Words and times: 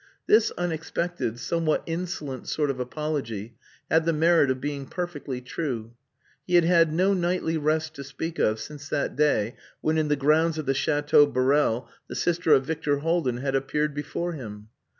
This 0.25 0.49
unexpected, 0.57 1.37
somewhat 1.37 1.83
insolent 1.85 2.47
sort 2.47 2.71
of 2.71 2.79
apology 2.79 3.55
had 3.87 4.03
the 4.03 4.13
merit 4.13 4.49
of 4.49 4.59
being 4.59 4.87
perfectly 4.87 5.41
true. 5.41 5.93
He 6.47 6.55
had 6.55 6.63
had 6.63 6.91
no 6.91 7.13
nightly 7.13 7.55
rest 7.55 7.93
to 7.97 8.03
speak 8.03 8.39
of 8.39 8.59
since 8.59 8.89
that 8.89 9.15
day 9.15 9.57
when, 9.79 9.99
in 9.99 10.07
the 10.07 10.15
grounds 10.15 10.57
of 10.57 10.65
the 10.65 10.73
Chateau 10.73 11.27
Borel, 11.27 11.87
the 12.07 12.15
sister 12.15 12.51
of 12.51 12.65
Victor 12.65 12.97
Haldin 13.01 13.41
had 13.41 13.53
appeared 13.53 13.93
before 13.93 14.33
him. 14.33 14.69